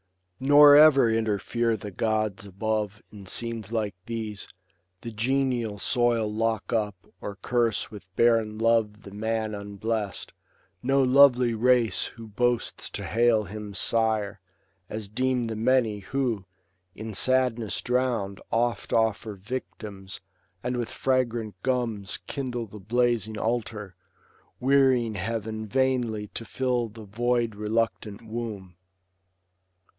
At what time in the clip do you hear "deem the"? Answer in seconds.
15.07-15.55